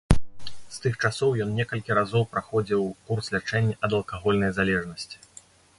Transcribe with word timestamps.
З 0.75 0.79
тых 0.85 0.93
часоў 1.09 1.35
ён 1.45 1.51
некалькі 1.59 1.97
разоў 1.99 2.23
праходзіў 2.33 2.81
курс 3.11 3.25
лячэння 3.39 3.79
ад 3.89 3.99
алкагольнай 4.01 4.51
залежнасці. 4.59 5.17